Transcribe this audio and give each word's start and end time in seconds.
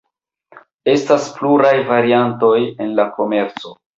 Estas 0.93 1.27
pluraj 1.35 1.75
variantoj 1.91 2.57
en 2.87 2.99
la 3.01 3.09
komerco. 3.19 3.79